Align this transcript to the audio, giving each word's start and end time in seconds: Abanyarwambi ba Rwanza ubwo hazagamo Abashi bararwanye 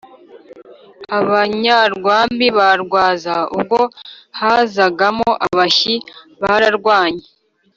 Abanyarwambi 1.19 2.47
ba 2.57 2.69
Rwanza 2.83 3.35
ubwo 3.57 3.79
hazagamo 4.39 5.29
Abashi 5.45 5.95
bararwanye 6.41 7.25